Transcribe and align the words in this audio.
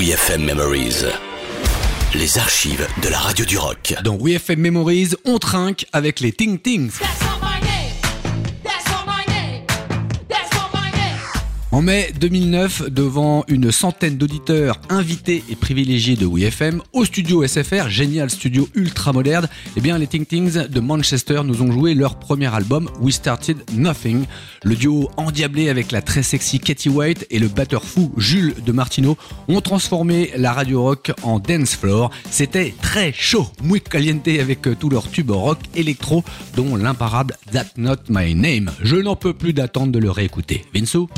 WeFM 0.00 0.46
Memories. 0.46 1.04
Les 2.14 2.38
archives 2.38 2.88
de 3.02 3.10
la 3.10 3.18
radio 3.18 3.44
du 3.44 3.58
rock. 3.58 3.94
Dans 4.02 4.16
WeFM 4.16 4.58
Memories, 4.58 5.10
on 5.26 5.38
trinque 5.38 5.84
avec 5.92 6.20
les 6.20 6.32
Ting 6.32 6.58
Tings. 6.58 6.98
En 11.72 11.82
mai 11.82 12.12
2009, 12.18 12.90
devant 12.90 13.44
une 13.46 13.70
centaine 13.70 14.16
d'auditeurs 14.16 14.80
invités 14.88 15.44
et 15.48 15.54
privilégiés 15.54 16.16
de 16.16 16.26
WeFM, 16.26 16.82
au 16.92 17.04
studio 17.04 17.46
SFR, 17.46 17.88
génial 17.88 18.28
studio 18.28 18.68
ultra 18.74 19.12
moderne, 19.12 19.48
eh 19.76 19.80
bien 19.80 19.96
les 19.96 20.08
Ting 20.08 20.26
Tings 20.26 20.66
de 20.66 20.80
Manchester 20.80 21.42
nous 21.44 21.62
ont 21.62 21.70
joué 21.70 21.94
leur 21.94 22.18
premier 22.18 22.52
album 22.52 22.90
We 23.00 23.14
Started 23.14 23.58
Nothing. 23.72 24.24
Le 24.64 24.74
duo 24.74 25.10
endiablé 25.16 25.68
avec 25.68 25.92
la 25.92 26.02
très 26.02 26.24
sexy 26.24 26.58
Katie 26.58 26.88
White 26.88 27.28
et 27.30 27.38
le 27.38 27.46
batteur 27.46 27.84
fou 27.84 28.12
Jules 28.16 28.56
de 28.66 28.72
Martino 28.72 29.16
ont 29.46 29.60
transformé 29.60 30.32
la 30.36 30.52
radio 30.52 30.82
rock 30.82 31.12
en 31.22 31.38
dance 31.38 31.76
floor. 31.76 32.10
C'était 32.32 32.74
très 32.82 33.12
chaud, 33.12 33.46
muy 33.62 33.80
caliente 33.80 34.26
avec 34.26 34.62
tous 34.80 34.90
leurs 34.90 35.08
tubes 35.08 35.30
rock 35.30 35.60
électro, 35.76 36.24
dont 36.56 36.74
l'imparable 36.74 37.36
That 37.52 37.66
Not 37.76 38.08
My 38.08 38.34
Name. 38.34 38.72
Je 38.82 38.96
n'en 38.96 39.14
peux 39.14 39.34
plus 39.34 39.52
d'attendre 39.52 39.92
de 39.92 40.00
le 40.00 40.10
réécouter. 40.10 40.64
Vinsou 40.74 41.08